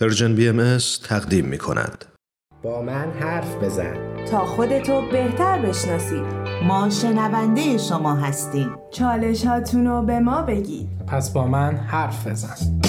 [0.00, 2.04] Persian BMS تقدیم می کند.
[2.62, 4.24] با من حرف بزن.
[4.30, 6.22] تا خودتو بهتر بشناسید
[6.68, 8.70] ما شنونده شما هستیم.
[8.90, 10.88] چالش رو به ما بگید.
[11.06, 12.80] پس با من حرف بزن.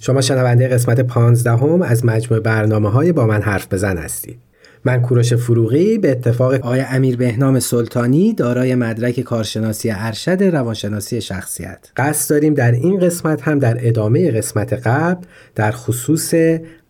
[0.00, 4.38] شما شنونده قسمت پانزدهم از مجموعه برنامه های با من حرف بزن هستید.
[4.84, 11.90] من کوروش فروغی به اتفاق آقای امیر بهنام سلطانی دارای مدرک کارشناسی ارشد روانشناسی شخصیت.
[11.96, 15.24] قصد داریم در این قسمت هم در ادامه قسمت قبل
[15.54, 16.34] در خصوص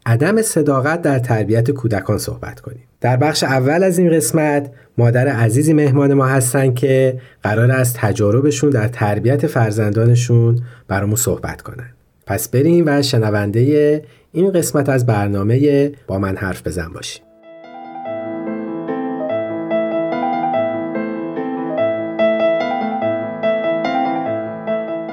[0.07, 2.83] عدم صداقت در تربیت کودکان صحبت کنیم.
[3.01, 8.71] در بخش اول از این قسمت مادر عزیزی مهمان ما هستن که قرار است تجاربشون
[8.71, 11.91] در تربیت فرزندانشون برامون صحبت کنن.
[12.27, 14.02] پس بریم و شنونده
[14.33, 17.32] این قسمت از برنامه با من حرف بزن باشیم.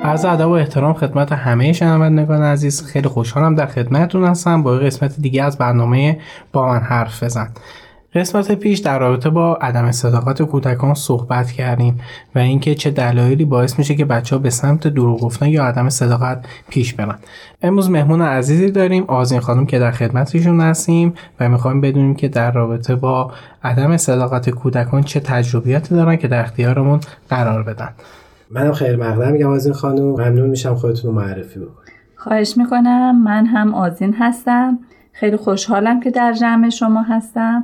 [0.04, 2.86] عرض ادب و احترام خدمت همه شنوندگان عزیز.
[2.86, 4.64] خیلی خوشحالم در خدمتتون هستم.
[4.64, 6.20] با قسمت دیگه از برنامه
[6.54, 7.50] با من حرف بزن.
[8.16, 12.00] قسمت پیش در رابطه با عدم صداقت کودکان صحبت کردیم
[12.36, 15.90] و اینکه چه دلایلی باعث میشه که بچه ها به سمت دروغ گفتن یا عدم
[15.90, 17.20] صداقت پیش برن.
[17.62, 22.52] امروز مهمون عزیزی داریم آزین خانم که در خدمتشون هستیم و می‌خوایم بدونیم که در
[22.52, 23.32] رابطه با
[23.64, 27.90] عدم صداقت کودکان چه تجربیاتی دارن که در اختیارمون قرار بدن.
[28.52, 30.04] منم خیر مقدم میگم آزین خانم.
[30.04, 31.90] ممنون میشم خودتون رو معرفی بکنید.
[32.16, 33.24] خواهش می‌کنم.
[33.24, 34.80] من هم آزین هستم.
[35.12, 37.64] خیلی خوشحالم که در جمع شما هستم.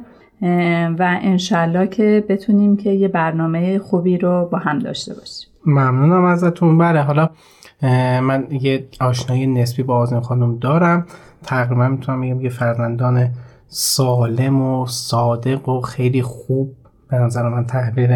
[1.00, 5.50] و انشالله که بتونیم که یه برنامه خوبی رو با هم داشته باشیم.
[5.66, 6.78] ممنونم ازتون.
[6.78, 7.30] بله حالا
[8.22, 11.06] من یه آشنایی نسبی با آزین خانم دارم.
[11.44, 13.30] تقریبا می‌تونم بگم یه فرزندان
[13.67, 16.75] سالم و صادق و خیلی خوب.
[17.09, 18.11] به نظر من تحبیر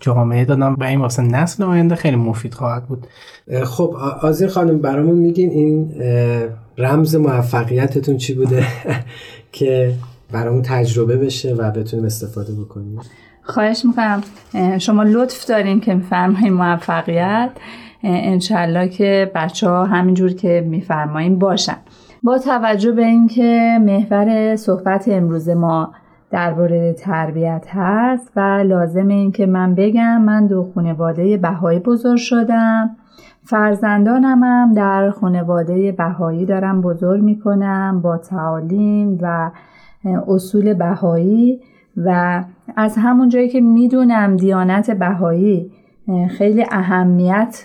[0.00, 3.06] جامعه دادم و این واسه نسل آینده خیلی مفید خواهد بود.
[3.64, 5.94] خب آزین خانم برامون میگین این
[6.78, 8.64] رمز موفقیتتون چی بوده؟
[9.52, 9.94] که
[10.32, 13.00] برامون تجربه بشه و بتونیم استفاده بکنیم.
[13.42, 14.22] خواهش می‌کنم.
[14.78, 17.50] شما لطف دارین که میفرمایین موفقیت.
[18.02, 21.76] انشالله که بچه ها همینجور که میفرمایین باشن.
[22.22, 25.92] با توجه به اینکه محور صحبت امروز ما
[26.30, 32.96] درباره تربیت هست و لازم این که من بگم من دو خانواده بهایی بزرگ شدم.
[33.42, 39.50] فرزندانم هم در خانواده بهایی دارم بزرگ می‌کنم با تعالیم و
[40.28, 41.60] اصول بهایی
[41.96, 42.44] و
[42.76, 45.72] از همون جایی که می‌دونم دیانت بهایی
[46.28, 47.64] خیلی اهمیت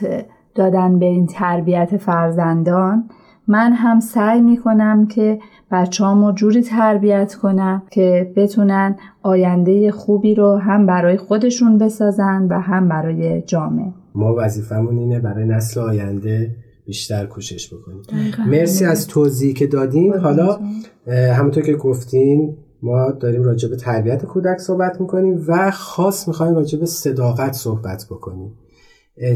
[0.55, 3.09] دادن به این تربیت فرزندان
[3.47, 5.39] من هم سعی می‌کنم که
[5.75, 12.59] بچه رو جوری تربیت کنم که بتونن آینده خوبی رو هم برای خودشون بسازن و
[12.59, 13.93] هم برای جامعه.
[14.15, 16.55] ما وظیفمون اینه برای نسل آینده
[16.85, 18.01] بیشتر کوشش بکنیم.
[18.47, 20.13] مرسی از توضیحی که دادین.
[20.13, 20.59] حالا
[21.07, 26.79] همونطور که گفتین ما داریم راجع به تربیت کودک صحبت می‌کنیم و خاص می‌خوایم راجع
[26.79, 28.51] به صداقت صحبت بکنیم.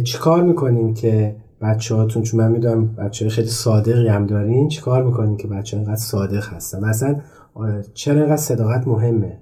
[0.04, 5.38] چیکار می‌کنیم که بچه هاتون چون من می‌دونم بچه خیلی صادقی هم دارین چیکار می‌کنین
[5.38, 7.16] که بچه اینقدر صادق هستن؟ مثلا
[7.94, 9.38] چرا اینقدر صداقت مهمه؟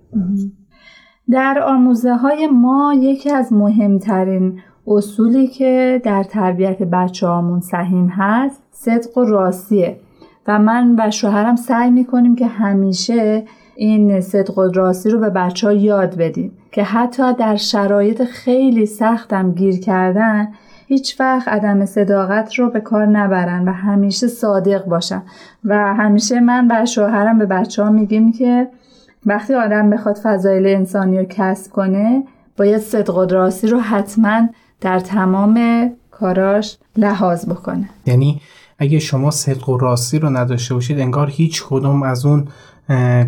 [1.29, 8.61] در آموزه های ما یکی از مهمترین اصولی که در تربیت بچه هامون سهیم هست
[8.72, 10.00] صدق و راستیه.
[10.47, 13.45] و من و شوهرم سعی می‌کنیم که همیشه
[13.75, 18.85] این صدق و راستی رو به بچه ها یاد بدیم که حتی در شرایط خیلی
[18.85, 20.47] سختم گیر کردن
[20.87, 25.21] هیچ وقت عدم صداقت رو به کار نبرن و همیشه صادق باشن.
[25.65, 28.67] و همیشه من و شوهرم به بچه ها میگیم که
[29.25, 32.23] وقتی آدم بخواد فضایل انسانی رو کسب کنه
[32.57, 34.49] باید صدق و راستی رو حتما
[34.81, 37.89] در تمام کاراش لحاظ بکنه.
[38.05, 38.41] یعنی
[38.79, 42.47] اگه شما صدق و راستی رو نداشته باشید انگار هیچ کدوم از اون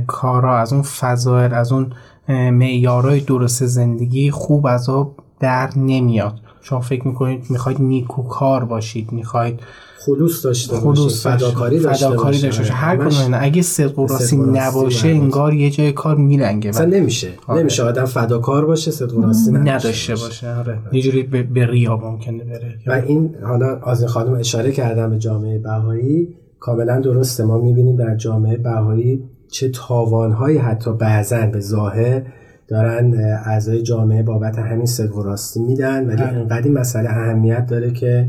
[0.07, 1.93] کارا از اون فضایل از اون
[2.29, 6.39] معیارهای درست زندگی خوب از آب در نمیاد.
[6.61, 9.59] شما فکر می‌کنید می‌خواید نیکوکار باشید می‌خواید
[10.05, 14.37] خلوص داشته خلوص باشید فداکاری داشته فداکاری داشته باشه هر کدوم اگه صدق و راستی
[14.37, 17.27] نباشه انگار یه جای کار میلنگه مثلا نمیشه.
[17.47, 17.61] آره.
[17.61, 17.83] نمیشه.
[17.83, 20.55] آدم فداکار باشه صدق و راستی نداشته باشه.
[20.55, 20.79] آره.
[20.91, 22.75] یه جوری به ریا ممکنه بره.
[22.87, 26.27] و این حالا از خانم اشاره کردم به جامعه بهایی.
[26.59, 27.43] کاملا درسته.
[27.43, 32.21] ما می‌بینیم در جامعه بهایی چه تاوانهایی حتی بعضا به ظاهر
[32.69, 33.13] دارن
[33.45, 36.27] اعضای جامعه بابت همین صدق و راستی میدن ولی بله.
[36.27, 38.25] انقدر این مسئله اهمیت داره که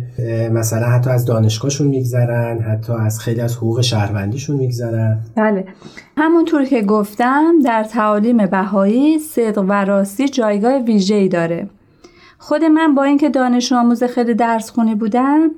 [0.53, 5.19] مثلا حتی از دانشگاهشون میگذرن حتی از خیلی از حقوق شهروندیشون میگذرن.
[5.37, 5.65] بله.
[6.17, 11.67] همونطور که گفتم در تعالیم بهایی صدق و راستی جایگاه ویژه‌ای داره.
[12.39, 15.51] خود من با اینکه دانش آموز خیلی درس خونی بودم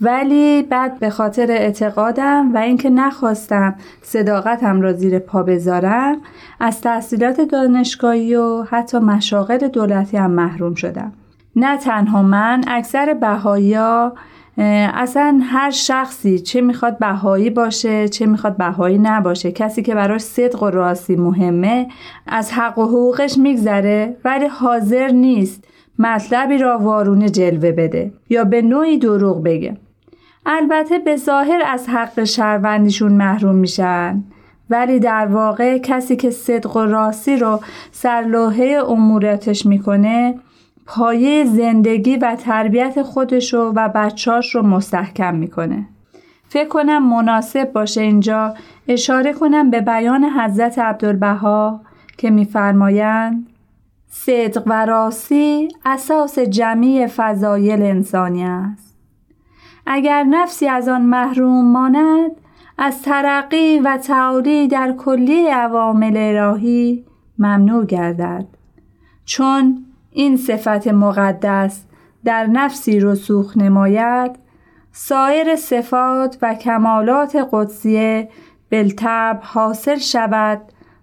[0.00, 6.16] ولی بعد به خاطر اعتقادم و اینکه نخواستم صداقتم را زیر پا بذارم
[6.60, 11.12] از تحصیلات دانشگاهی و حتی مشاغل دولتی هم محروم شدم.
[11.56, 13.76] نه تنها من اکثر بهایی
[14.94, 20.62] اصلا هر شخصی چه می‌خواد بهایی باشه چه می‌خواد بهایی نباشه کسی که براش صدق
[20.62, 21.88] و راستی مهمه
[22.26, 25.64] از حق و حقوقش میگذره ولی حاضر نیست
[25.98, 29.76] مطلبی را وارونه جلوه بده یا به نوعی دروغ بگه.
[30.50, 34.22] البته به ظاهر از حق شهروندیشون محروم میشن
[34.70, 37.60] ولی در واقع کسی که صدق و راستی رو
[37.92, 40.34] سرلوحه اموراتش می‌کنه
[40.86, 45.86] پایه زندگی و تربیت خودشو و بچاش رو مستحکم می‌کنه.
[46.48, 48.54] فکر کنم مناسب باشه اینجا
[48.88, 51.80] اشاره کنم به بیان حضرت عبدالبها
[52.18, 53.46] که میفرمایند
[54.10, 58.87] صدق و راستی اساس جمعی فضایل انسانی است.
[59.90, 62.30] اگر نفسی از آن محروم ماند
[62.78, 67.04] از ترقی و تعالی در کلی عوامل الهی
[67.38, 68.46] ممنوع گردد.
[69.24, 71.84] چون این صفت مقدس
[72.24, 74.38] در نفسی رسوخ نماید
[74.92, 78.28] سایر صفات و کمالات قدسیه
[78.70, 80.60] بلتب حاصل شود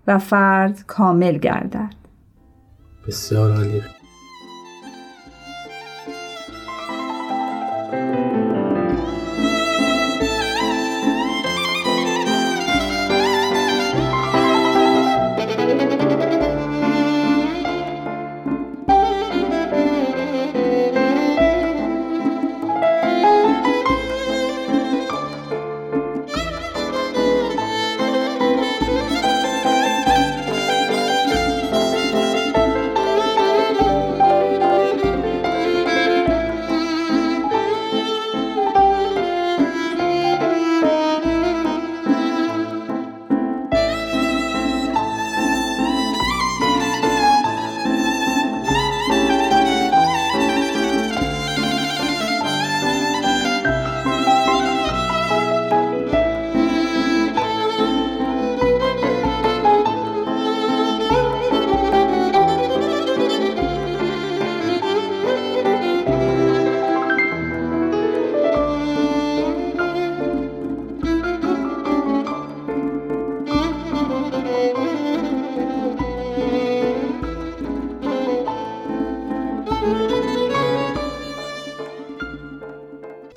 [0.08, 1.94] و فرد کامل گردد.
[3.08, 3.81] بسیار عالی.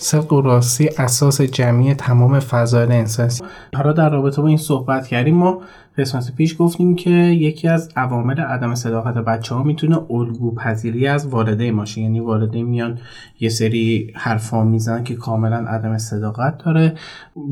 [0.09, 3.31] صدق و راستی اساس جمعی تمام فضایل انسانی.
[3.77, 5.61] حالا در رابطه با این صحبت کردیم ما
[5.99, 11.27] قسمت پیش گفتیم که یکی از عوامل عدم صداقت بچه ها می‌تونه الگو پذیری از
[11.27, 12.01] والده باشه.
[12.01, 12.99] یعنی والده میان
[13.41, 16.95] یه سری حرفا می‌زنن که کاملا عدم صداقت داره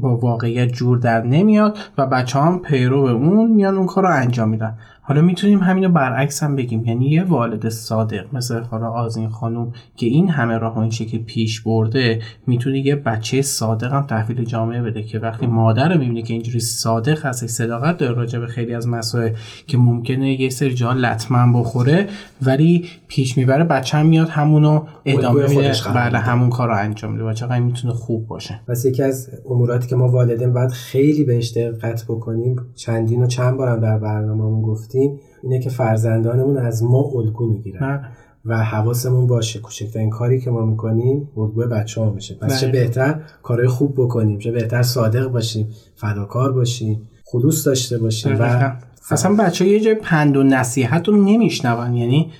[0.02, 4.10] با واقعیت جور در نمیاد و بچه هم پیرو به اون میان اون کار رو
[4.12, 4.78] انجام میدن.
[5.08, 6.84] حالا می‌تونیم همینو برعکس هم بگیم.
[6.84, 11.60] یعنی یه والد صادق مثل حالا آزین خانوم که این همه راه این شکل پیش
[11.60, 16.34] برده می‌تونه یه بچه صادق هم تحویل جامعه بده که وقتی مادر رو می‌بینه که
[16.34, 19.32] اینجوری صادق هست صداقت داره راجع به خیلی از مسائل
[19.66, 22.06] که ممکنه یه سری جا لطمن بخوره
[22.42, 25.72] ولی پیش می‌بره بچه هم میاد همونو ادامه میده.
[25.94, 28.60] بله همون کار رو انجام میده بچه می‌تونه خوب باشه.
[28.68, 33.56] پس یکی از اموراتی که ما والدین باید خیلی بهش دقت بکنیم چندین و چند
[33.56, 34.95] بارم در برنامه‌مون گفتیم
[35.42, 38.08] اینه که فرزندانمون از ما الگو می‌گیرن.
[38.48, 39.58] و حواسمون باشه.
[39.58, 42.34] کوچکترین کاری که ما می‌کنیم الگوی بچه ها میشه.
[42.34, 42.80] پس چه بله.
[42.80, 48.72] بهتر کارهای خوب بکنیم چه بهتر صادق باشیم فداکار باشیم خلوص داشته باشیم و
[49.10, 51.94] اصلا بچه ها یه جای پند و نصیحت رو نمیشنون.
[51.94, 52.32] یعنی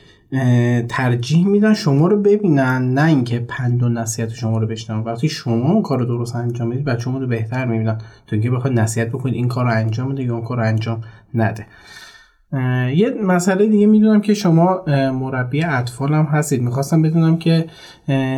[0.88, 5.04] ترجیح میدن شما رو ببینن نه اینکه پند و نصیحت شما رو بشنون.
[5.04, 7.98] وقتی شما اون کار رو درست انجام می‌دید بچه رو بهتر می‌بینن.
[7.98, 11.00] تا اینکه بخواد نصیحت بکنید این کار رو انجام بده یا اون کار رو انجام
[11.34, 11.66] نده.
[12.95, 16.62] یه مسئله دیگه می‌دونم که شما مربی اطفال هم هستید.
[16.62, 17.67] می‌خواستم بدونم که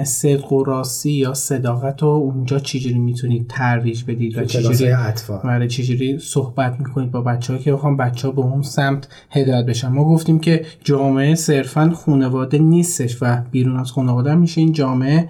[0.04, 5.40] صدق و راستی یا صداقت رو اونجا چجوری می‌تونید ترویج بدید و چجوری اطفال.
[5.44, 9.66] بله چجوری صحبت می‌کنید با بچه ها که بخوام بچه ها به اون سمت هدایت
[9.66, 9.88] بشن.
[9.88, 15.28] ما گفتیم که جامعه صرفا خانواده نیستش و بیرون از خانواده میشه این جامعه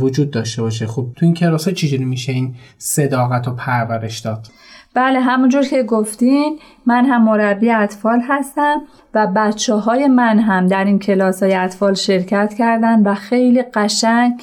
[0.00, 0.86] وجود داشته باشه.
[0.86, 4.46] خب تو این کلاس چجوری میشه این صداقت رو پرورش داد؟
[4.94, 8.82] بله همونجور که گفتین من هم مربی اطفال هستم
[9.14, 14.42] و بچه های من هم در این کلاس های اطفال شرکت کردن و خیلی قشنگ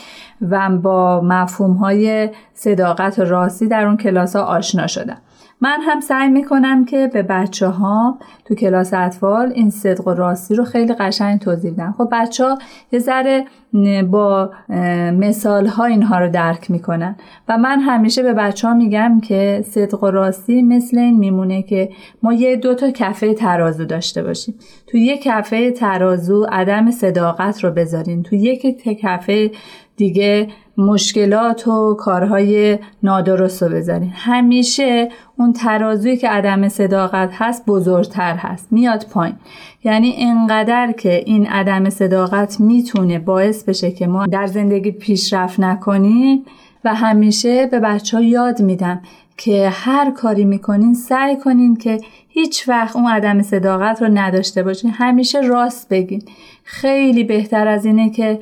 [0.50, 5.18] و با مفهوم های صداقت و راستی در اون کلاس ها آشنا شدن
[5.62, 10.56] من هم سعی می‌کنم که به بچه ها تو کلاس اطفال این صدق و راستی
[10.56, 11.96] رو خیلی قشنگ توضیح بدم.
[11.98, 12.58] خب بچه ها
[12.92, 13.46] یه ذره
[14.12, 14.52] با
[15.12, 17.16] مثال ها اینها رو درک می‌کنن
[17.48, 21.90] و من همیشه به بچه ها میگم که صدق و راستی مثل این میمونه که
[22.24, 24.56] ما یه دو تا کفه ترازو داشته باشیم.
[24.88, 28.24] تو یه کفه ترازو عدم صداقت رو بذارین.
[28.24, 29.52] تو یک کفه
[30.00, 38.36] دیگه مشکلات و کارهای نادرست رو بذارین همیشه اون ترازوی که عدم صداقت هست بزرگتر
[38.36, 39.36] هست میاد پایین.
[39.84, 46.46] یعنی انقدر که این عدم صداقت می‌تونه باعث بشه که ما در زندگی پیشرفت نکنیم
[46.86, 49.02] و همیشه به بچه ها یاد میدم
[49.38, 54.92] که هر کاری می‌کنین سعی کنین که هیچ وقت اون عدم صداقت رو نداشته باشین.
[54.92, 56.22] همیشه راست بگین.
[56.64, 58.40] خیلی بهتر از اینه که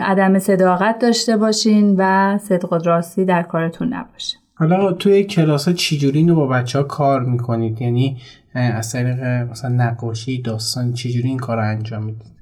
[0.00, 4.36] عدم صداقت داشته باشین و صدق و راستی در کارتون نباشه.
[4.54, 8.16] حالا توی کلاس ها چجوری اینو با بچه ها کار می‌کنید؟ یعنی
[8.54, 12.36] از طریق مثلا نقاشی داستان چجوری این کار رو انجام می‌دید؟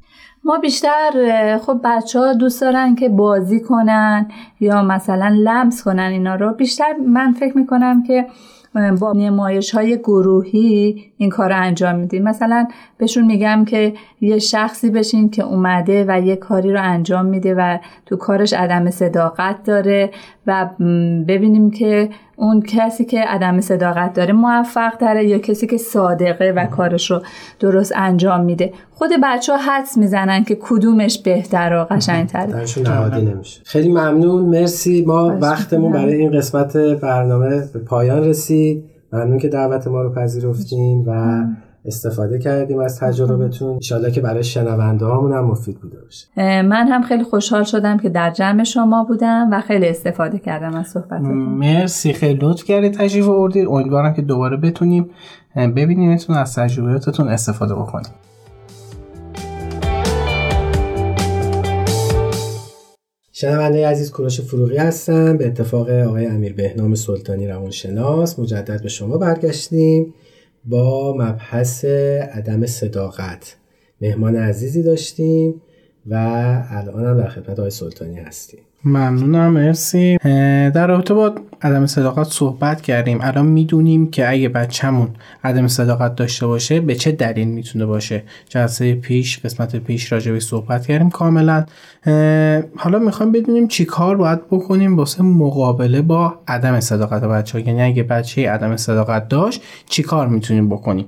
[0.44, 4.28] ما بیشتر خب بچه ها دوست دارن که بازی کنن
[4.60, 6.52] یا مثلا لمس کنن اینا رو.
[6.52, 8.26] بیشتر من فکر می‌کنم که
[9.00, 12.22] با نمایش های گروهی این کار رو انجام میدیم.
[12.22, 12.66] مثلا
[12.98, 17.78] بهشون میگم که یه شخصی بشین که اومده و یه کاری رو انجام میده و
[18.06, 20.10] تو کارش عدم صداقت داره
[20.46, 20.70] و
[21.28, 26.66] ببینیم که اون کسی که عدم صداقت داره موفق تره یا کسی که صادقه و
[26.66, 27.22] کارش رو
[27.60, 28.72] درست انجام میده.
[28.90, 33.60] خود بچه ها حدس می‌زنن که کدومش بهتر و قشنگ تره نمیشه.
[33.64, 34.44] خیلی ممنون.
[34.44, 35.04] مرسی.
[35.06, 38.84] ما وقتمون برای این قسمت برنامه به پایان رسید.
[39.12, 41.44] ممنون که دعوت ما رو پذیرفتین و
[41.86, 43.72] استفاده کردیم از تجربتون.
[43.72, 46.26] انشالله که برای شنونده هامون هم مفید بوده باشه.
[46.62, 50.86] من هم خیلی خوشحال شدم که در جمع شما بودم و خیلی استفاده کردم از
[50.86, 51.34] صحبتتون.
[51.34, 52.12] مرسی.
[52.12, 55.10] خیلی لطف کردید تشریف آوردید امیدوارم که دوباره بتونیم
[55.56, 58.12] ببینیمتون از تجربیاتتون استفاده بکنیم.
[63.32, 65.36] شنونده عزیز کوروش فروغی هستم.
[65.36, 68.38] به اتفاق آقای امیر بهنام سلطانی روانشناس.
[68.38, 70.14] مجدد به شما برگشتیم.
[70.66, 73.56] با مبحث عدم صداقت.
[74.00, 75.62] مهمان عزیزی داشتیم
[76.06, 76.14] و
[76.70, 78.60] الان هم در خدمت آقای سلطانی هستیم.
[78.84, 80.16] ممنونم مرسی.
[80.70, 83.18] در رابطه با عدم صداقت صحبت کردیم.
[83.22, 85.08] الان می‌دونیم که اگه بچهمون
[85.44, 90.86] عدم صداقت داشته باشه به چه دلیل می‌تونه باشه؟ جلسه پیش قسمت پیش راجبی صحبت
[90.86, 91.64] کردیم کاملا.
[92.76, 97.82] حالا می‌خوایم بدونیم چی کار باید بکنیم واسه مقابله با عدم صداقت بچه ها یعنی
[97.82, 101.06] اگه بچه عدم صداقت داشت چی کار می‌تونیم بکنیم؟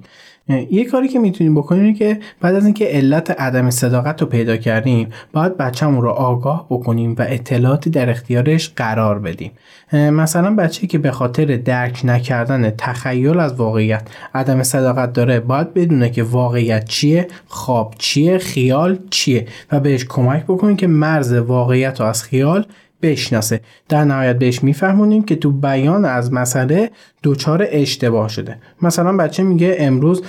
[0.48, 5.08] یه کاری که می‌تونیم بکنیم که بعد از اینکه علت عدم صداقت رو پیدا کردیم
[5.32, 9.50] باید بچه‌مون رو آگاه بکنیم و اطلاعاتی در اختیارش قرار بدیم.
[9.92, 16.10] مثلا بچه که به خاطر درک نکردن تخیل از واقعیت عدم صداقت داره باید بدونه
[16.10, 22.06] که واقعیت چیه خواب چیه خیال چیه و بهش کمک بکنیم که مرز واقعیت رو
[22.06, 22.66] از خیال
[23.06, 23.60] بشناسه.
[23.88, 26.90] در نهایت بهش میفهمونیم که تو بیان از مسئله
[27.22, 28.58] دچار اشتباه شده.
[28.82, 30.22] مثلا بچه میگه امروز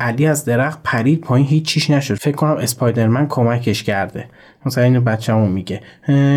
[0.00, 2.14] علی از درخت پرید پایین هیچ چیش نشد.
[2.14, 4.28] فکر کنم اسپایدرمن کمکش کرده.
[4.66, 5.80] مثلا اینو بچه‌مون میگه.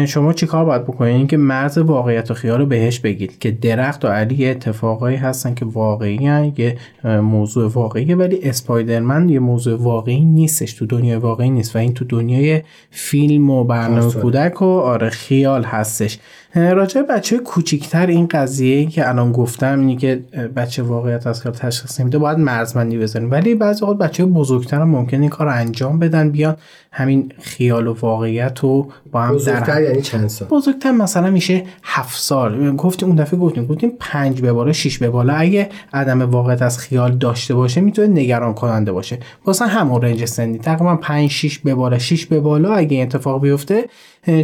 [0.08, 4.08] شما چیکار باید بکنید که مرز واقعیت و خیال رو بهش بگید که درخت و
[4.08, 6.16] علی یه اتفاقایی هستن که واقعی
[6.58, 11.94] یه موضوع واقعیه ولی اسپایدرمن یه موضوع واقعی نیستش تو دنیای واقعی نیست و این
[11.94, 16.20] تو دنیای فیلم و برنامه کودک و آره خیال هستش.
[16.56, 20.24] راجع بچه کوچیکتر این قضیه که الان گفتم اینی که
[20.56, 23.32] بچه واقعیت از خیال تشخیص نمیده باید مرزمندی بذاریم.
[23.32, 26.56] ولی بعضی وقت بچه بزرگتر هم ممکن این کار انجام بدن بیان
[26.92, 32.20] همین خیال و واقعیت رو با هم بزرگتر یعنی چند سال؟ بزرگتر مثلا میشه هفت
[32.20, 32.76] سال.
[32.76, 35.34] گفتیم اون دفعه گفتیم گفتیم پنج به بالا شش به بالا.
[35.34, 39.20] اگه عدم واقعیت از خیال داشته باشه می‌تونه نگران کننده باشه.
[39.46, 40.60] واسه همون رنج سنی.
[40.60, 42.74] تقریبا 5 6 به بالا 6 به بالا.
[42.74, 43.86] اگه اتفاق بیفته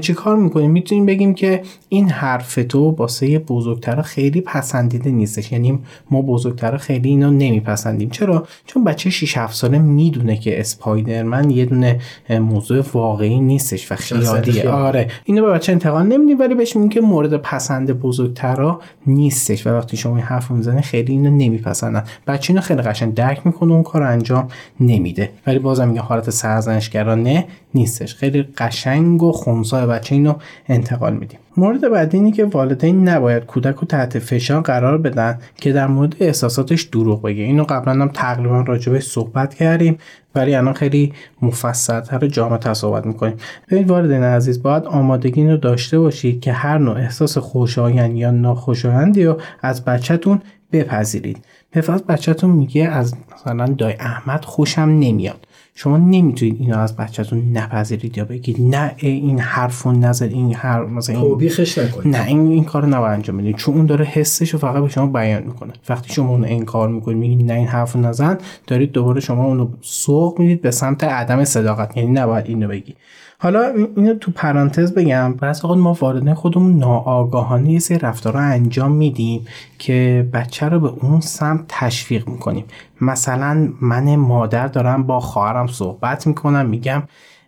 [0.01, 5.51] چیکار می‌کنیم؟ می‌تونیم بگیم که این حرف تو واسه بزرگتر خیلی پسندیده نیستش.
[5.51, 5.79] یعنی
[6.11, 8.09] ما بزرگتر خیلی اینو نمیپسندیم.
[8.09, 11.99] چرا؟ چون بچه 6 7 ساله می‌دونه که اسپایدرمن یه دونه
[12.29, 14.69] موضوع واقعی نیستش و خیالیه.
[14.69, 15.07] آره.
[15.25, 19.67] اینو به بچه انتقال نمیدیم ولی بهش میگیم که مورد پسند بزرگترا نیستش.
[19.67, 22.03] و وقتی شما این حرف می‌زنه خیلی اینو نمیپسندن.
[22.27, 24.47] بچه اینو خیلی قشنگ درک می‌کنه اون کار انجام
[24.79, 25.29] نمیده.
[25.47, 28.15] ولی بازم میگه حالت سرزنشگرانه نیستش.
[28.15, 30.33] خیلی قشنگ و خونسای بچه اینو
[30.67, 31.39] انتقال میدیم.
[31.57, 36.15] مورد بعدی اینه که والدین نباید کودک رو تحت فشار قرار بدن که در مورد
[36.19, 37.43] احساساتش دروغ بگه.
[37.43, 39.97] اینو قبلا هم تقریبا راجبش صحبت کردیم
[40.35, 43.35] ولی الان خیلی مفصلتر جامعتر صحبت می‌کنیم.
[43.67, 49.25] ببینید والدین عزیز باید آمادگی رو داشته باشید که هر نوع احساس خوشایند یا ناخوشایندی
[49.25, 51.45] رو از بچهتون بپذیرید.
[51.71, 55.47] به بچهتون میگه از مثلا دای احمد خوشم نمیاد.
[55.75, 58.61] شما نمی‌تونید اینو از بچهتون نپذیرید یا بگید.
[58.61, 62.15] نه این حرفو نزد این حرف مثلا توبیخش نکنید.
[62.15, 63.55] نه این این کارو نباید انجام بدید.
[63.55, 65.73] چون اون داره حسش رو فقط به شما بیان می‌کنه.
[65.89, 68.37] وقتی شما اون انکار می‌کنید میگید نه این حرفو نزن
[68.67, 71.97] دارید دوباره شما اونو سوق می‌دید به سمت عدم صداقت.
[71.97, 72.95] یعنی نباید اینو بگی.
[73.43, 75.33] حالا اینو تو پرانتز بگم.
[75.33, 79.45] بعض اوقات ما والدین خودمون ناآگاهانه یه سری رفتارها انجام میدیم
[79.79, 82.65] که بچه رو به اون سمت تشویق می‌کنیم.
[83.01, 87.03] مثلا من مادر دارم با خواهرم صحبت می‌کنم میگم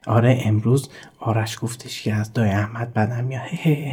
[0.07, 3.41] آره امروز آرش گفتش که از دای احمد بدم میاد.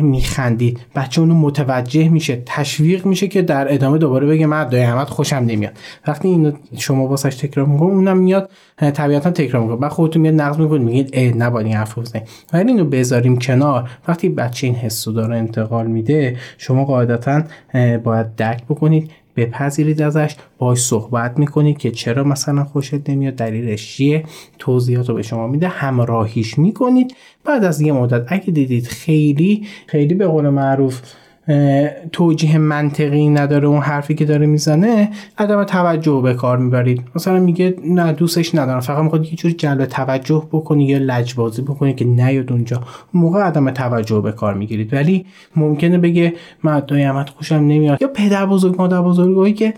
[0.01, 0.81] میخندید.
[0.95, 5.37] بچه اونو متوجه میشه تشویق میشه که در ادامه دوباره بگه من دای احمد خوشم
[5.37, 5.73] نمیاد.
[6.07, 9.77] وقتی اینو شما واسش تکرار می‌کنید اونم میاد طبیعتا تکرار می‌کنه.
[9.77, 12.29] بعد خودتون میاد نقض می‌کنید میگید ای نباید این حرف بزنید.
[12.53, 13.91] ولی اینو بذاریم کنار.
[14.09, 17.43] وقتی بچه این حسو داره انتقال میده شما قاعدتا
[18.05, 20.37] باید درک بکنید بپذیرید ازش.
[20.59, 24.25] باش صحبت می‌کنید که چرا مثلا خوشت نمیاد دلیلش چیه؟
[24.59, 25.69] توضیحات رو به شما میده.
[25.69, 27.15] همراهیش می‌کنید.
[27.45, 31.01] بعد از یه مدت اگه دیدید خیلی خیلی به قول معروف
[32.13, 37.03] توجیه منطقی نداره اون حرفی که داره می‌زنه عدم توجه به کار می‌برید.
[37.15, 38.81] مثلا میگه نه دوستش ندارم.
[38.81, 42.81] فقط می‌خواد یه جور جلب توجه بکنی یا لجبازی بکنی که نیاد اونجا.
[43.15, 44.95] موقع عدم توجه به کار می‌گیرید.
[44.95, 46.33] ولی ممکنه بگه
[46.63, 48.03] من دایمت خوشم نمیاد.
[48.03, 49.75] یا پدر بزرگ مادر بزرگایی که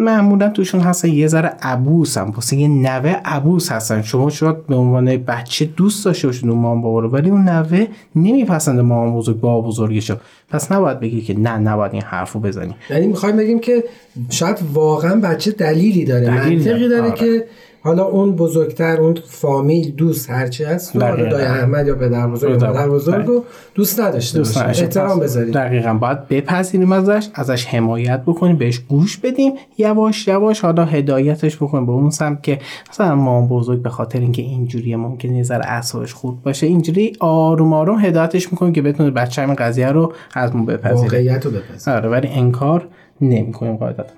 [0.00, 4.02] معمولا توشون هستن یه ذره عبوس هم یه نوه عبوس هستن.
[4.02, 7.86] شما شاید به عنوان بچه دوست داشته باشید اون مام بابا رو ولی اون نوه
[8.16, 10.16] نمیپسنده مام بزرگ با بزرگشو
[10.50, 12.74] پس نباید بگی که نه نباید این حرفو بزنی.
[12.90, 13.84] یعنی می‌خوایم بگیم که
[14.30, 17.02] شاید واقعا بچه دلیلی داره منطقی داره.
[17.02, 17.14] آره.
[17.14, 17.44] که
[17.82, 22.88] حالا اون بزرگتر اون فامیل دوست هرچی هست رو دای احمد یا پدر بزرگ مادر
[22.88, 23.26] بزرگ.
[23.26, 25.50] رو دوست نداشته دوست باشه احترام بذاریم.
[25.50, 31.86] دقیقا باید بپذیریم ازش ازش حمایت بکنیم بهش گوش بدیم یواش یواش حالا هدایتش بکنیم
[31.86, 32.58] به اون سمت که
[32.90, 37.72] مثلا ما بزرگ به خاطر اینکه اینجوریه ممکنه یه ذره اعصابش خورد باشه اینجوری آروم
[37.72, 40.94] آروم هدایتش می‌کنیم که بتونه بچه همین قضیه رو از ما بپذیره.
[40.94, 41.96] واقعیت رو بپذیره.
[41.96, 42.88] آره ولی انکار
[43.20, 44.14] نمی‌کنیم قاعدتا.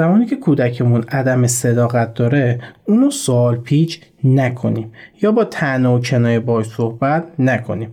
[0.00, 2.60] زمانی که کودکمون عدم صداقت داره
[2.90, 7.88] اونو سوال پیچ نکنیم یا با تنه و کنایه باش صحبت نکنیم.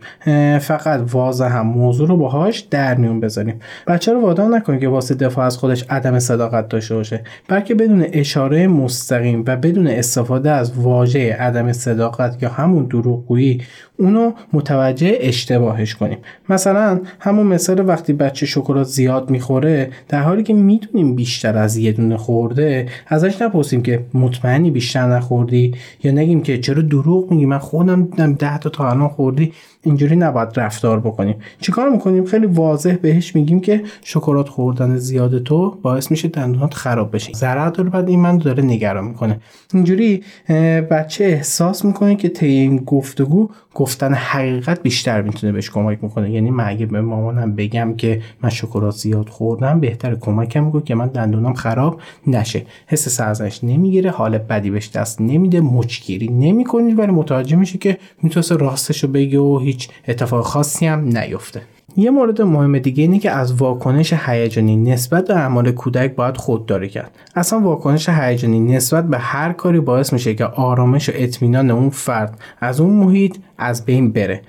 [0.60, 3.60] فقط واضح هم موضوع رو باهاش در میون بذاریم.
[3.88, 8.06] بچه رو وادار نکنیم که واسه دفاع از خودش عدم صداقت داشته باشه بلکه بدون
[8.14, 13.62] اشاره مستقیم و بدون استفاده از واژه عدم صداقت یا همون دروغگویی
[13.98, 16.18] اونو متوجه اشتباهش کنیم.
[16.50, 21.92] مثلا همون مثال وقتی بچه شکلات زیاد می‌خوره در حالی که می‌دونیم بیشتر از یه
[21.92, 27.58] دونه خورده ازش نپرسیم که مطمئنی بیشتر نخوردی؟ یا نگیم که چرا دروغ میگی؟ من
[27.58, 29.54] خودم دیدم 10 تا تا الان خوردی.
[29.88, 31.36] اینجوری نباید رفتار بکنیم.
[31.62, 37.16] چیکار می‌کنیم؟ خیلی واضح بهش میگیم که شکلات خوردن زیاد تو باعث میشه دندونات خراب
[37.16, 37.34] بشه.
[37.34, 39.40] ضرر داره بعد این من داره نگران می‌کنه.
[39.74, 40.24] اینجوری
[40.92, 46.52] بچه احساس می‌کنه که طی این گفتگو گفتن حقیقت بیشتر می‌تونه بهش کمک می‌کنه یعنی
[46.52, 51.08] من اگه به مامانم بگم که من شکلات زیاد خوردم بهتر کمکم می‌کنه که من
[51.08, 52.66] دندونم خراب نشه.
[52.88, 58.46] حس سرزنش نمی‌گیره حال بدی بهش دست نمیده مچگیری نمی‌کنید ولی متوجه میشه که می‌تونه
[58.60, 59.60] راستشو بگه و
[60.08, 61.62] اتفاق خاصی هم نیفته.
[61.98, 66.90] یه مورد مهم دیگه اینه که از واکنش هیجانی نسبت به اعمال کودک باید خودداری
[66.90, 67.12] کرد.
[67.36, 72.40] اصلا واکنش هیجانی نسبت به هر کاری باعث میشه که آرامش و اطمینان اون فرد
[72.62, 74.42] از اون محیط از بین بره.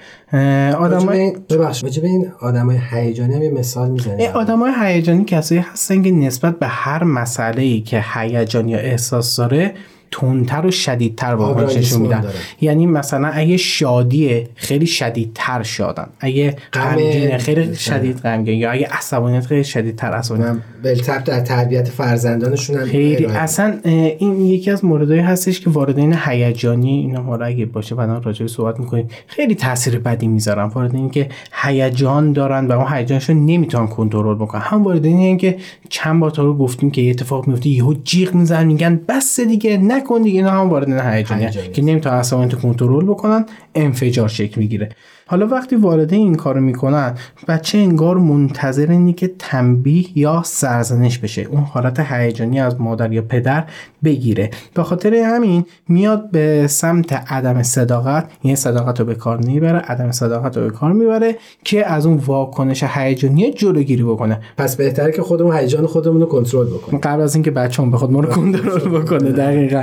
[0.75, 6.11] آدمای ببخشید به این آدمای هیجانی هم یه مثال می‌زنید آدمای هیجانی کسایی هستن که
[6.11, 9.75] نسبت به هر مسئله ای که هیجان یا احساس داره
[10.11, 12.25] تندتر و شدیدتر واکنش نشون میدن.
[12.61, 16.07] یعنی مثلا اگه شادی خیلی شدیدتر شادن.
[16.21, 18.18] اگه غمگین خیلی شدید.
[18.18, 18.59] غمگین.
[18.59, 20.57] یا اگه عصبانیت خیلی شدیدتر عصبانیت.
[20.83, 26.90] بلتب در تربیت فرزندانشون هم خیلی اصلا این یکی از موردهایی هستش که والدین هیجانی
[26.90, 29.09] اینا حالا اگه باشه بعدا راجع صحبت می‌کنیم.
[29.27, 30.64] خیلی تاثیر بدی می‌ذارن.
[30.64, 34.61] والدین که هیجان دارن و اون هیجانشون نمی‌تونن کنترل بکنن.
[34.61, 35.57] هم والدینی که
[35.88, 39.77] چند بار تا رو گفتیم که یه اتفاق میفته یهو جیغ می‌زنن میگن بس دیگه
[39.99, 43.47] نکن دیگه اینا هم والدین هیجانی که نمی‌تونن اصلا کنترل بکنن.
[43.75, 44.89] انفجار شکل می‌گیره.
[45.31, 47.14] حالا وقتی والدین این کارو می‌کنن
[47.49, 53.23] بچه انگار منتظر اینه که تنبیه یا سرزنش بشه اون حالت هیجانی از مادر یا
[53.23, 53.64] پدر
[54.05, 54.51] بگیره.
[54.75, 60.12] به خاطر همین میاد به سمت عدم صداقت یعنی صداقت رو به کار نمی‌بره عدم
[60.12, 64.41] صداقت رو به کار می‌بره که از اون واکنش هیجانی جلوگیری بکنه.
[64.57, 67.01] پس بهتره که خودمون هیجان خودمون رو کنترل بکنیم.
[67.01, 69.83] قبل از اینکه بچه‌مون بخواد ما رو کنترل بکنه دقیقا.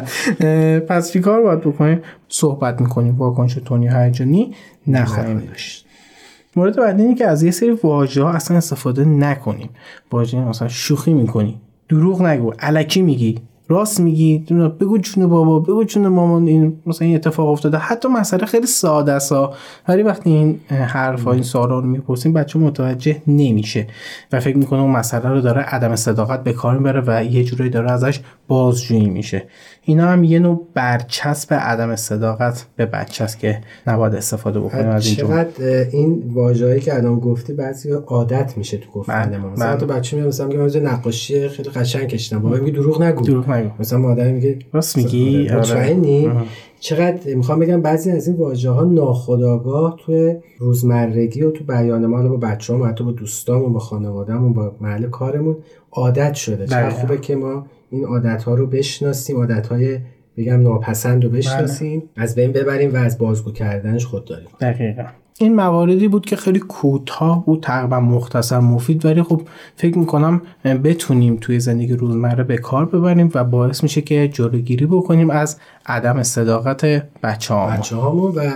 [0.88, 2.01] پس چیکار باید بکنیم؟
[2.36, 3.17] صحبت می‌کنیم.
[3.17, 4.54] واکنش تونی هیجانی
[4.88, 5.86] نخواهیم داشت.
[6.56, 9.69] مورد بعدی اینه که از یه سری واژه ها اصلا استفاده نکنیم.
[10.12, 13.39] واژه مثلا شوخی می‌کنی دروغ نگو علکی میگی.
[13.67, 14.45] راست میگی؟
[14.80, 17.78] بگو چونه بابا بگو چونه مامان این مثلا این اتفاق افتاده.
[17.78, 19.34] حتی مسئله خیلی ساده است.
[19.88, 23.88] ولی وقتی این حرف این سوالا رو می‌پرسیم بچه متوجه نمیشه.
[24.32, 27.71] و فکر می‌کنه اون مسئله رو داره عدم صداقت به کار می‌بره و یه جورایی
[27.71, 29.43] داره ازش بازجویی میشه.
[29.82, 35.06] اینا هم یه نوع برچسب عدم صداقت به بچه است که نباید استفاده بکنیم از
[35.08, 35.49] این چقدر
[35.91, 39.49] این واژه‌ای که الان گفتی بعضی عادت میشه تو گفتن بله، ما.
[39.49, 39.80] مثلا بله.
[39.80, 43.23] تو بچه میاد مثلا میگه نقاشی خیلی قشنگ کشیدم بابا میگه دروغ نگو.
[43.23, 45.59] دروغ نگو مثلا مادر میگه راست میگی؟ آره.
[45.59, 46.31] مطمئنی
[46.79, 52.27] چقدر می‌خوام بگم بعضی از این واژه ها ناخودآگاه تو روزمرگی و تو بیان ما
[52.27, 55.57] با بچه‌ها حتی با دوستامون با خانوادهمون با محل کارمون
[55.91, 56.67] عادت شده.
[56.67, 59.99] چقدر خوبه که ما این عادت ها رو بشناسیم عادت های
[60.38, 62.00] بگم ناپسند رو بشناسیم.
[62.00, 62.10] بله.
[62.24, 64.48] از بین ببریم و از بازگو کردنش خود داریم.
[64.62, 65.04] دقیقا.
[65.39, 69.41] این مواردی بود که خیلی کوتاه بود تقریبا مختصر مفید ولی خب
[69.76, 70.41] فکر می‌کنم
[70.84, 76.24] بتونیم توی زندگی روزمره به کار ببریم و باعث میشه که جلوگیری بکنیم از عدم
[76.24, 76.86] صداقت
[77.24, 78.52] بچه هامون, بچه هامون و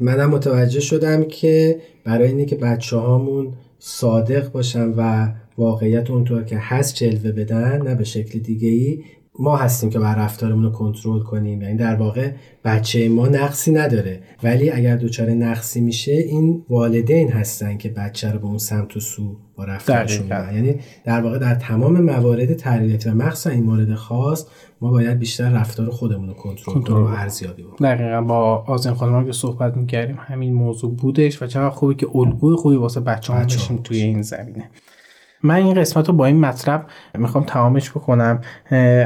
[0.00, 6.56] منم متوجه شدم که برای اینه که بچه هامون صادق باشن و واقعیت اونطور که
[6.58, 9.02] هست جلوه بدن نه به شکل دیگه ای
[9.38, 11.62] ما هستیم که بر رفتارمون رو کنترل کنیم.
[11.62, 12.30] یعنی در واقع
[12.64, 14.20] بچه ما نقصی نداره.
[14.42, 19.00] ولی اگر دچار نقصی میشه این والدین هستن که بچه رو به اون سمت و
[19.00, 20.74] سو با رفتارشون یعنی
[21.04, 24.46] در واقع در تمام موارد تربیتی و مخصوصا این مورد خاص
[24.80, 27.94] ما باید بیشتر رفتار خودمون رو کنترل کنیم و ارزیابی بکنیم.
[27.94, 28.20] دقیقا.
[28.20, 32.76] با آزین خانم که صحبت می‌کردیم همین موضوع بودش و چقدر خوبه که الگوی خوبی
[32.76, 33.46] واسه بچه هم
[33.84, 34.70] توی این زمینه.
[35.42, 36.86] من این قسمت رو با این مطلب
[37.18, 38.40] می‌خوام تمامش بکنم.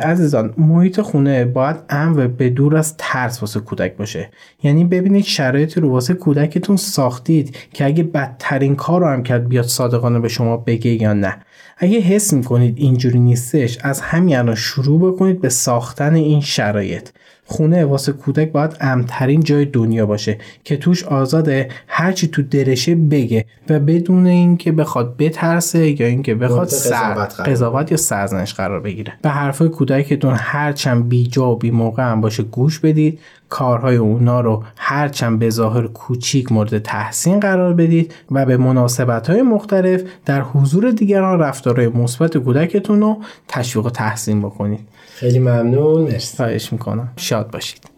[0.03, 4.31] عزیزان محیط خونه باید امن و به دور از ترس واسه کودک باشه.
[4.63, 9.65] یعنی ببینید شرایطی رو واسه کودکتون ساختید که اگه بدترین کار رو هم کرد بیاد
[9.65, 11.37] صادقانه به شما بگه یا نه.
[11.79, 17.09] اگه حس می‌کنید اینجوری نیستش از همین الان شروع بکنید به ساختن این شرایط.
[17.45, 23.45] خونه واسه کودک باید امترین جای دنیا باشه که توش آزاده هرچی تو درشه بگه
[23.69, 29.13] و بدون اینکه بخواد بترسه یا اینکه بخواد سر قضاوت یا سرزنش قرار بگیره.
[29.23, 33.19] به حرفای کودکتون هرچند بیجا و بی موقع هم باشه گوش بدید.
[33.53, 39.43] کارهای اونا رو هرچند به ظاهر کوچیک مورد تحسین قرار بدید و به مناسبت های
[39.43, 43.17] مختلف در حضور دیگران رفتارهای مثبت کودکتون رو
[43.49, 44.81] تشویق و تحسین بکنید.
[45.15, 46.03] خیلی ممنون.
[46.03, 46.37] مرسی.
[46.37, 47.09] خواهش می‌کنم.
[47.17, 47.91] شاد باشید.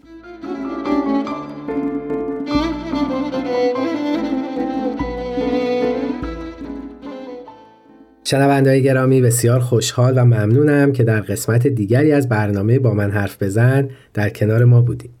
[8.23, 13.43] شنوندهای گرامی بسیار خوشحال و ممنونم که در قسمت دیگری از برنامه با من حرف
[13.43, 15.14] بزن در کنار ما بودیم.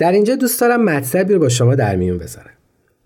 [0.00, 2.50] در اینجا دوست دارم مطلبی رو با شما در میون بذارم.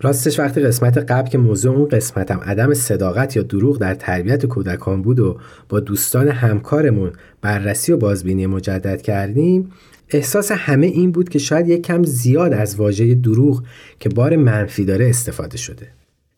[0.00, 5.02] راستش وقتی قسمت قبل که موضوع اون قسمتم عدم صداقت یا دروغ در تربیت کودکان
[5.02, 9.72] بود و با دوستان همکارمون بررسی و بازبینی مجدد کردیم
[10.10, 13.62] احساس همه این بود که شاید یک کم زیاد از واژه دروغ
[14.00, 15.86] که بار منفی داره استفاده شده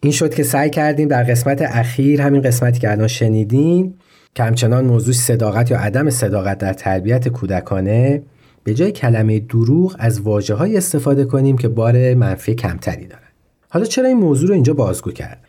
[0.00, 3.94] این شد که سعی کردیم در قسمت اخیر همین قسمتی که الان شنیدیم
[4.34, 8.22] که همچنان موضوع صداقت یا عدم صداقت در تربیت کودکانه
[8.66, 13.22] به جای کلمه دروغ از واجه استفاده کنیم که بار منفی کمتری داره
[13.68, 15.40] حالا چرا این موضوع رو اینجا بازگو کرد؟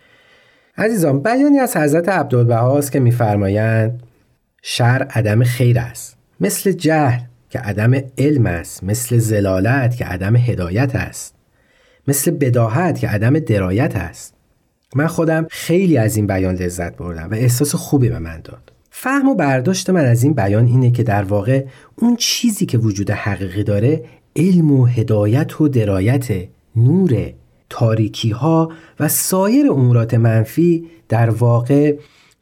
[0.77, 4.03] عزیزان بیانی از حضرت عبدالبهاست که میفرمایند
[4.61, 6.17] شر عدم خیر است.
[6.39, 11.35] مثل جهل که عدم علم است مثل زلالت که عدم هدایت است.
[12.07, 14.33] مثل بداهت که عدم درایت است.
[14.95, 18.71] من خودم خیلی از این بیان لذت بردم و احساس خوبی به من داد.
[18.99, 23.11] فهم و برداشت من از این بیان اینه که در واقع اون چیزی که وجود
[23.11, 24.03] حقیقی داره
[24.35, 26.27] علم و هدایت و درایت
[26.75, 27.33] نور
[27.69, 31.95] تاریکی ها و سایر امورات منفی در واقع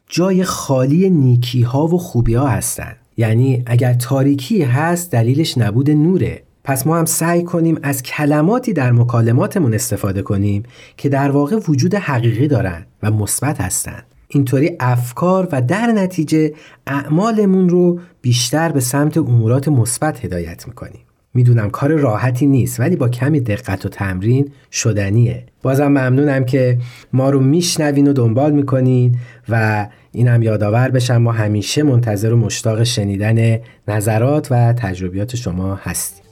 [0.08, 6.42] جای خالی نیکی ها و خوبی ها هستند یعنی اگر تاریکی هست دلیلش نبود نوره.
[6.64, 10.62] پس ما هم سعی کنیم از کلماتی در مکالماتمون استفاده کنیم
[10.96, 16.52] که در واقع وجود حقیقی دارن و مثبت هستند اینطوری افکار و در نتیجه
[16.86, 21.00] اعمالمون رو بیشتر به سمت امورات مثبت هدایت می‌کنیم.
[21.34, 25.46] می‌دونم کار راحتی نیست ولی با کمی دقت و تمرین شدنیه.
[25.62, 26.78] بازم ممنونم که
[27.12, 32.82] ما رو میشنوین و دنبال می‌کنین و اینم یادآور بشم ما همیشه منتظر و مشتاق
[32.82, 33.58] شنیدن
[33.88, 36.24] نظرات و تجربیات شما هستیم.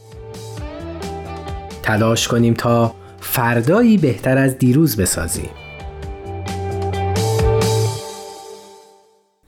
[1.82, 5.63] تلاش کنیم تا فردایی بهتر از دیروز بسازیم.